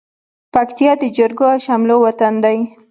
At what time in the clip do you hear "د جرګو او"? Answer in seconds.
1.01-1.59